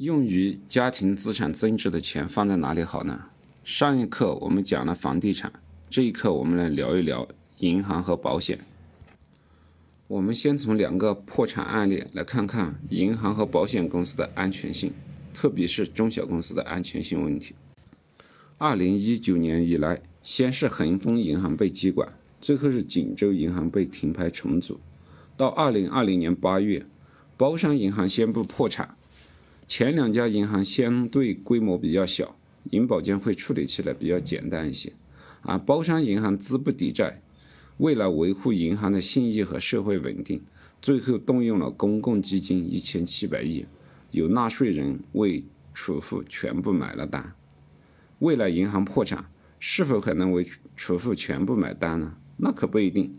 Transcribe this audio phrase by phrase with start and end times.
[0.00, 3.26] 用于家庭资产增值的钱放在哪里好呢？
[3.62, 5.52] 上一课我们讲了房地产，
[5.90, 8.60] 这一课我们来聊一聊银行和保险。
[10.06, 14.94] 我们先从两个破产案例来看看银行和保险公司的安全性，
[15.34, 17.54] 特别是中小公司的安全性问题。
[18.56, 22.10] 二零一九年以来，先是恒丰银行被接管，
[22.40, 24.80] 最后是锦州银行被停牌重组。
[25.36, 26.86] 到二零二零年八月，
[27.36, 28.96] 包商银行宣布破产。
[29.70, 32.36] 前两家银行相对规模比较小，
[32.70, 34.94] 银保监会处理起来比较简单一些，
[35.42, 37.22] 而包商银行资不抵债。
[37.76, 40.42] 为了维护银行的信誉和社会稳定，
[40.82, 43.64] 最后动用了公共基金一千七百亿，
[44.10, 47.36] 有纳税人为储户全部买了单。
[48.18, 49.30] 未来银行破产，
[49.60, 50.44] 是否可能为
[50.74, 52.16] 储户全部买单呢？
[52.38, 53.14] 那可不一定。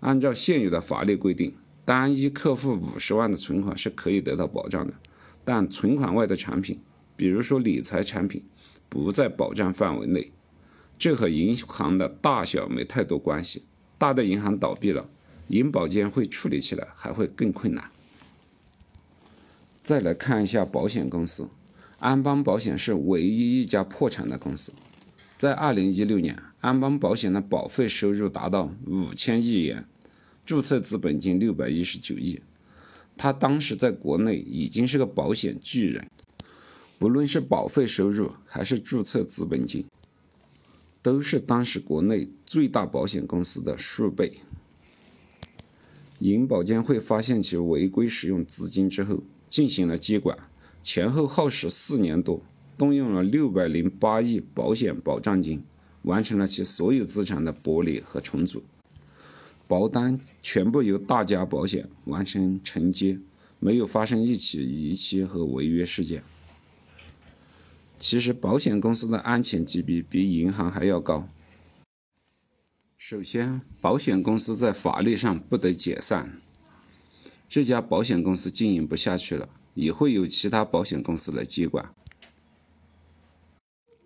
[0.00, 1.54] 按照现有的法律规定，
[1.84, 4.94] 单一客户五十万的存款是可以得到保障的，
[5.44, 6.80] 但存款外的产品，
[7.16, 8.44] 比如说理财产品，
[8.88, 10.32] 不在保障范围内。
[10.98, 13.64] 这和银行的大小没太多关系。
[13.98, 15.08] 大的银行倒闭了，
[15.48, 17.90] 银保监会处理起来还会更困难。
[19.82, 21.48] 再来看一下保险公司，
[21.98, 24.72] 安邦保险是唯一一家破产的公司。
[25.36, 29.86] 在二零一六年，安邦保险的保费收入达到五千亿元，
[30.46, 32.40] 注册资本金六百一十九亿。
[33.16, 36.10] 他当时在国内已经是个保险巨人，
[36.98, 39.84] 不论是保费收入还是注册资本金。
[41.02, 44.38] 都是当时国内最大保险公司的数倍。
[46.20, 50.38] 银保监会发现其违规使用资金之后，进行了接管，
[50.82, 52.40] 前后耗时四年多，
[52.78, 55.62] 动用了六百零八亿保险保障金，
[56.04, 58.62] 完成了其所有资产的剥离和重组。
[59.66, 63.18] 保单全部由大家保险完成承接，
[63.58, 66.22] 没有发生一起逾期和违约事件。
[67.98, 71.26] 其实，保险公司的安全级别比银行还要高。
[72.98, 76.40] 首先，保险公司在法律上不得解散。
[77.48, 81.94] 这家保险公司经营不下去了，也会有其他保险公司来接管，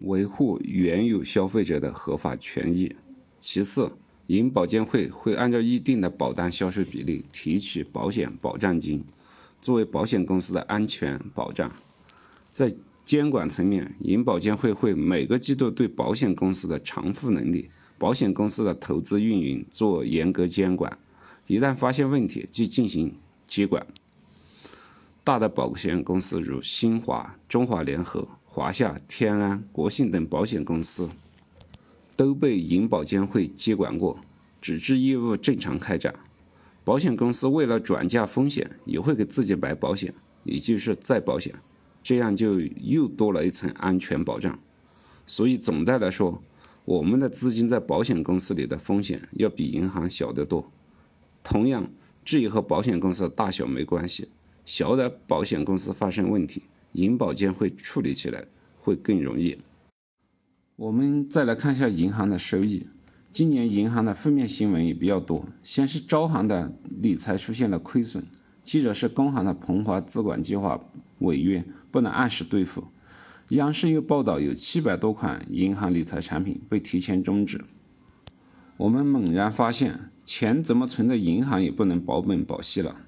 [0.00, 2.94] 维护原有消费者的合法权益。
[3.38, 3.96] 其次，
[4.28, 9.02] 银保监会会按照一定的保单销售比例提取保险保障金，
[9.58, 11.70] 作为保险公司的安全保障。
[12.52, 20.98] 在监管层面，银保监会会每个季度对保险公司的偿付能力、保险公司的投资运营做严格监管，
[21.46, 23.16] 一旦发现问题即进行
[23.46, 23.86] 接管。
[25.24, 31.08] 大的保险公司如新华、中华联合、华夏、天安、国信等保险公司，
[32.18, 34.18] 都被银保监会接管过，
[34.60, 36.12] 纸质业务正常开展。
[36.82, 40.12] 保险公司为了转嫁风险，也会给自己买保险，
[40.42, 41.54] 也就是再保险。
[42.02, 44.58] 这样就又多了一层安全保障，
[45.26, 46.42] 所以总的来说，
[46.84, 50.72] 我们的资金在保险公司里的风险要比银行小得多。
[51.44, 51.88] 同样，
[52.24, 54.26] 这也和保险公司大小没关系，
[54.64, 56.64] 小的保险公司发生问题，
[56.94, 58.44] 银保监会处理起来
[58.76, 59.56] 会更容易。
[60.78, 62.86] 我们再来看一下银行的收益，
[63.32, 68.24] 今年银行的负面新闻也比较多，先是招行的理财出现了亏损，
[68.62, 70.80] 接着是工行的鹏华资管计划
[71.18, 71.64] 违约。
[71.90, 72.84] 不能按时兑付，
[73.48, 77.64] 央视又报道有七百多款银行理财产品被提前终止。
[78.76, 83.00] 我们猛然发现，钱怎么存在银行也不能保本保息了。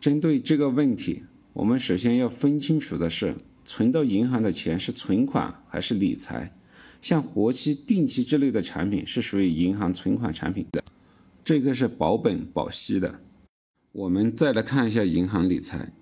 [0.00, 6.54] 针对这个问题，我们首先要分清楚的是，存到银行的钱是存款还是理财。
[7.00, 10.84] 像活期、定期之类的产品是属于银行存款产品的，
[11.42, 13.20] 这个是保本保息的。
[13.92, 15.92] 我们再来看一下银行理财。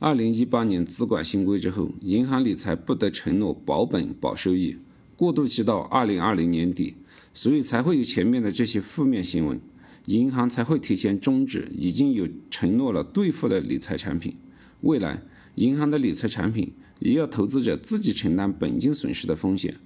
[0.00, 4.76] 二零一八年资管新规之后，银行理财不得承诺保本保收益，
[5.16, 6.96] 过渡期到二零二零年底，
[7.32, 9.60] 所以才会有前面的这些负面新闻，
[10.06, 14.36] 银行才会提前终止已经有承诺了兑付的理财产品。
[14.82, 15.22] 未来，
[15.56, 19.76] 银行的理财产品也要投资者自己承担本金损失的风险，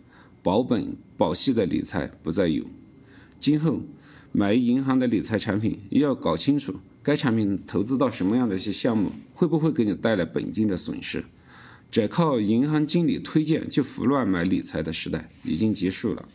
[0.42, 2.64] 保本保息的理财不再有。
[3.38, 3.80] 今后
[4.32, 6.76] 买银行的理财产品，也要搞清楚。
[7.02, 11.24] 该产品投资到什么样的一些项目，会不会给你带来本金的损失？
[11.90, 16.26] 只靠银行经理推荐就胡乱买理财的时代已经结束了。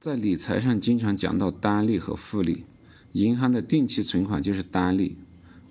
[0.00, 2.64] 在理财上经常讲到单利和复利，
[3.12, 5.16] 银行的定期存款就是单利。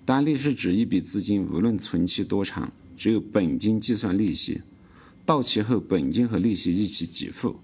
[0.04, 4.62] 单利是指一笔资金无论存期多长，只有本金计算利息，
[5.24, 7.60] 到期后本金和利息一起给付。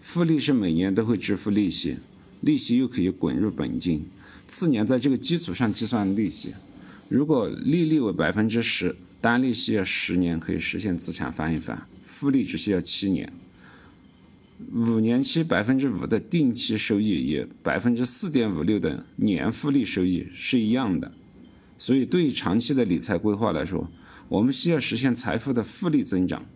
[0.00, 1.98] 复利是每年都会支付利息，
[2.40, 4.06] 利息又可以滚入本金。
[4.48, 6.54] 次年在这个基础上计算利息，
[7.10, 13.30] 如果利率为百分之十，单利息要十年可以实现资产翻一番，复利只需要七年。
[14.72, 21.12] 五年期百分之五的定期收益与百分之四点五六的年复利收益是一样的，
[21.76, 23.90] 所以对于长期的理财规划来说，
[24.30, 26.46] 我们需要实现财富的复利增长，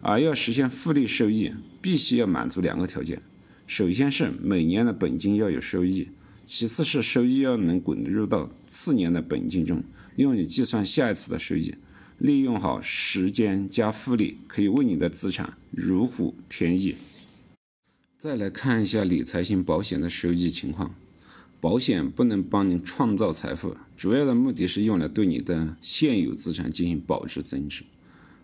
[0.00, 1.52] 而要实现复利收益，
[1.82, 3.20] 必须要满足两个条件：
[3.66, 6.08] 首先是每年的本金要有收益，
[6.46, 9.84] 其次是收益要能滚入到次年的本金中，
[10.16, 11.74] 用于计算下一次的收益。
[12.16, 16.94] 利用好时间加复利，可以为你的资产如虎添翼。
[18.16, 20.94] 再来看一下理财型保险的收益情况。
[21.64, 27.84] 保险不能帮你创造财富，主要的目的是用来对你的现有资产进行保值增值。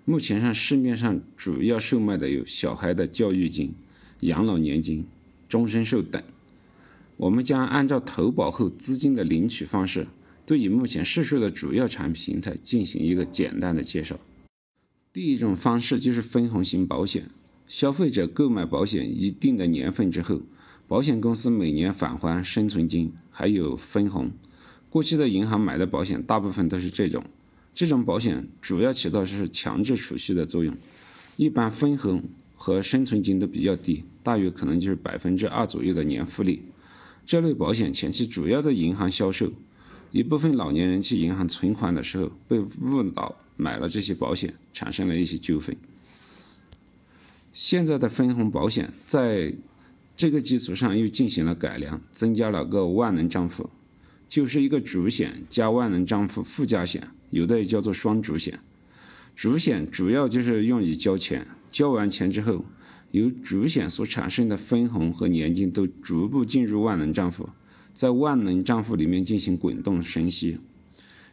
[0.07, 3.75] 目前上市面上主要售卖的有小孩的教育金、
[4.21, 5.05] 养老年金、
[5.47, 6.23] 终身寿等。
[7.19, 10.07] 我们将按照投保后资金的领取方式，
[10.47, 14.19] 对于目前市售的主要产品形态进行一个简单的介绍。
[15.13, 17.29] 第一种方式就是分红型保险。
[17.69, 20.41] 消费者购买保险一定的年份之后，
[20.91, 24.33] 保险公司每年返还生存金，还有分红。
[24.89, 27.23] 过去的银行买的保险大部分都是这种，
[27.73, 30.77] 这种保险主要起到是强制储蓄的作用，
[31.37, 32.25] 一般分红
[32.57, 36.65] 和生存金都比较低，大约可能就是百分之二左右的年复利。
[37.25, 39.53] 这类保险前期主要在银行销售，
[40.11, 45.77] 一部分老年人去银行存款的时候被误导买了这些保险，产生了一些纠纷。
[47.53, 49.55] 现在的分红保险在
[50.21, 53.71] 这个基础上又进行了改良，增加了个万能账户，
[54.29, 58.61] 就是一个主险加万能账户附加险，有的也叫做双主险。
[59.35, 62.67] 主险主要就是用于交钱，交完钱之后，
[63.13, 67.49] 由主险所产生的分红和年金都逐步进入万能账户，
[67.95, 70.59] 在万能账户里面进行滚动生息。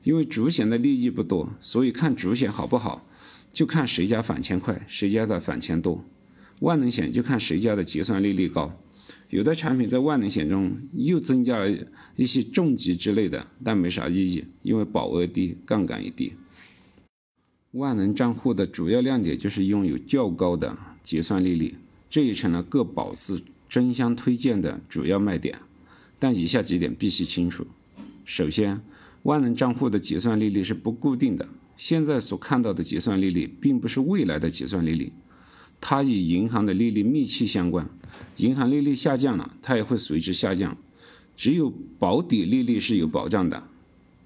[0.04, 3.06] 因为主险的利益不多，所以看主险好不好。
[3.52, 6.06] 就看谁家返钱快，谁家的返钱多。
[6.60, 8.80] 万能险就看谁家的结算利率高。
[9.30, 11.70] 有的产品在万能险中又增加了
[12.16, 16.34] 一些重疾之类的，但没啥意义，因为保额低，杠杆也低。
[17.72, 21.76] 万能账户的主要亮点就是拥有较高的结算利率，
[22.10, 25.60] 这也成了各保司争相推荐的主要卖点。
[26.18, 27.68] 但以下几点必须清楚：
[28.26, 28.82] 首先，
[29.24, 31.48] 万能账户的结算利率是不固定的。
[31.76, 35.12] 现在所看到的结算利率，并不是未来的结算利率，
[35.80, 37.90] 它与银行的利率密切相关。
[38.38, 40.78] 银行利率下降了，它也会随之下降。
[41.36, 43.64] 只有保底利率是有保障的，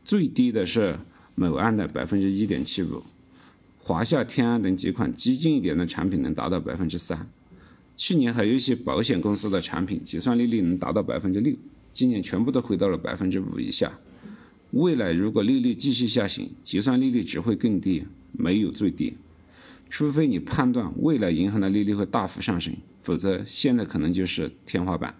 [0.03, 0.97] 最低的是
[1.35, 3.03] 某安的百分之一点七五，
[3.77, 7.29] 华夏、天安等几款激进一点的产品能达到百分之三。
[7.97, 11.53] 去年还有一些保险公司的产品结算利率能达到百分之六，
[11.91, 13.99] 今年全部都回到了百分之五以下。
[14.71, 19.17] 未来如果利率继续下行，结算利率只会更低，没有最低。
[19.91, 25.13] 除非你判断未来银行的利率会大幅上升，否则现在可能就是天花板。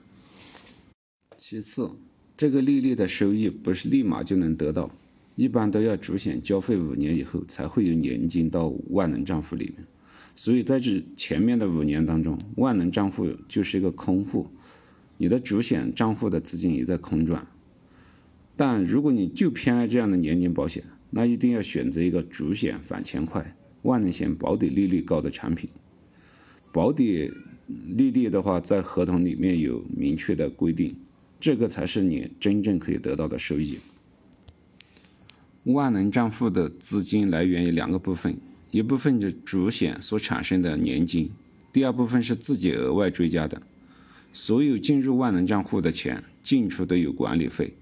[1.38, 1.92] 其次，
[2.38, 4.90] 这个利率的收益不是立马就能得到，
[5.36, 9.86] 一般都要主险交费五年以后才会有年金到万能账户里面。
[10.38, 14.48] 所以在这前面的五年当中，万能账户就是一个空户，
[15.18, 17.46] 你的主险账户的资金也在空转。
[18.56, 25.70] 但如果你就偏爱这样的年金保险，那一定要选择一个主险返钱快、万能险保底利率高的产品。
[26.72, 27.32] 保底
[27.68, 30.96] 利率的话，在合同里面有明确的规定，
[31.40, 33.80] 这个才是你真正可以得到的收益。
[35.66, 38.38] 万能账户的资金来源于两个部分，
[38.72, 41.30] 一部分是主险所产生的年金，
[41.72, 43.62] 第二部分是自己额外追加的。
[44.34, 47.76] 所有进入万能账户的钱，进出都有管理费。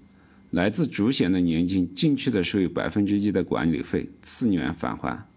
[0.50, 5.29] 来自主险的年金进去的时候有百分之一的管理费，次年返还；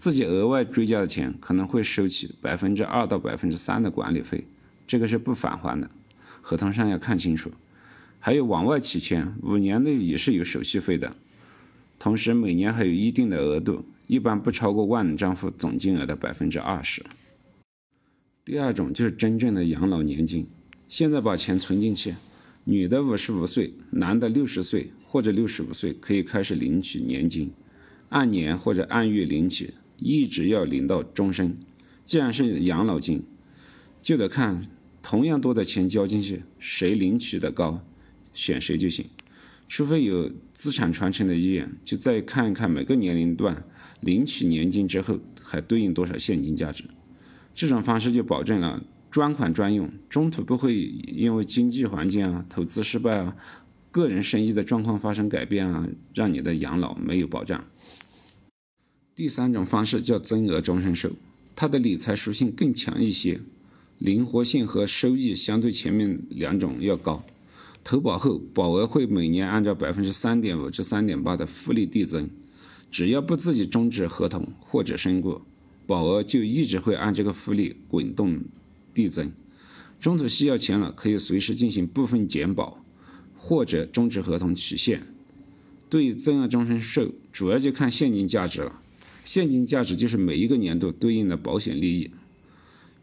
[0.00, 4.44] 自己额外追加的钱可能会收取百分之二到百分之三的管理费，
[4.86, 5.90] 这个是不返还的，
[6.40, 7.50] 合同上要看清楚。
[8.18, 11.14] 还有往外取钱，五年内也是有手续费的，
[11.98, 17.04] 同时每年还有一定的额度，一般不超过万能账户总金额的百分之二十。
[18.42, 20.48] 第二种就是真正的养老年金，
[20.88, 22.14] 现在把钱存进去。
[22.64, 27.52] 女的五十五岁，男的六十岁或者六十五岁可以开始领取年金，
[28.08, 31.56] 按年或者按月领取，一直要领到终身。
[32.04, 33.24] 既然是养老金，
[34.02, 34.66] 就得看
[35.00, 37.84] 同样多的钱交进去，谁领取的高，
[38.32, 39.06] 选谁就行。
[39.68, 43.64] 除非有资产传承的意愿，就再看一看每个年龄段
[44.00, 46.84] 领取年金之后还对应多少现金价值。
[47.54, 48.82] 这种方式就保证了。
[49.10, 53.36] 专款专用，中途不会因为经济环境啊、投资失败啊、
[53.90, 57.64] 个人生意的状况发生改变啊，让你的养老没有保障。
[59.20, 61.10] 第三种方式叫增额终身寿，
[61.54, 63.38] 它的理财属性更强一些，
[63.98, 67.22] 灵活性和收益相对前面两种要高。
[67.84, 72.30] 投保后，保额会每年按照百分之三点五至三点八的复利递增，
[72.90, 75.42] 只要不自己终止合同或者身故，
[75.86, 78.40] 保额就一直会按这个复利滚动
[78.94, 79.30] 递增。
[80.00, 82.82] 中途需要钱了，可以随时进行部分减保，
[83.36, 85.02] 或者终止合同取现。
[85.90, 88.80] 对于增额终身寿，主要就看现金价值了。
[89.24, 92.10] 现金价值就是每一个年度对应的保险利益。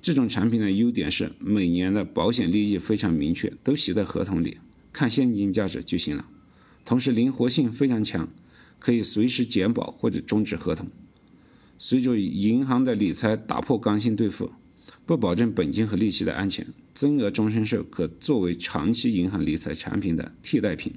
[0.02, 4.58] 这种产品的优点是每年的保险利益非常明确，都写在合同里，
[4.94, 6.30] 看现金价值就行了。
[6.86, 8.30] 同时灵活性非常强，
[8.80, 10.88] 可以随时减保或者终止合同。
[11.78, 14.52] 随着银行的理财打破刚性兑付，
[15.06, 20.94] 不保证本金和利息的安全，增额终身寿可作为长期银行理财产品的替代品。